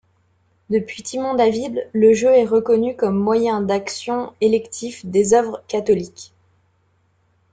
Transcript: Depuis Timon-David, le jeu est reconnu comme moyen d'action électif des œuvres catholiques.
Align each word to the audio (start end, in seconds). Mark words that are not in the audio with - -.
Depuis 0.71 1.03
Timon-David, 1.03 1.87
le 1.93 2.11
jeu 2.13 2.29
est 2.31 2.43
reconnu 2.47 2.95
comme 2.95 3.19
moyen 3.19 3.61
d'action 3.61 4.33
électif 4.41 5.05
des 5.05 5.35
œuvres 5.35 5.61
catholiques. 5.67 6.33